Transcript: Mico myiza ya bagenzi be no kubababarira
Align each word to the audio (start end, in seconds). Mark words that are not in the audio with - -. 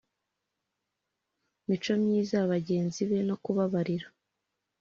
Mico 1.67 1.93
myiza 2.03 2.33
ya 2.39 2.51
bagenzi 2.53 3.01
be 3.09 3.19
no 3.27 3.35
kubababarira 3.43 4.07